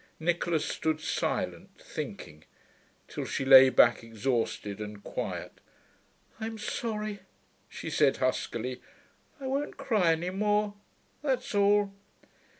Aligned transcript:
Nicholas 0.19 0.65
stood 0.65 0.99
silent, 0.99 1.79
thinking, 1.79 2.43
till 3.07 3.23
she 3.23 3.45
lay 3.45 3.69
back 3.69 4.03
exhausted 4.03 4.79
and 4.81 5.03
quiet. 5.03 5.59
'I'm 6.39 6.57
sorry,' 6.57 7.19
she 7.69 7.91
said 7.91 8.17
huskily. 8.17 8.81
'I 9.39 9.45
won't 9.45 9.77
cry 9.77 10.13
any 10.13 10.31
more. 10.31 10.73
That's 11.21 11.53
all.' 11.53 11.93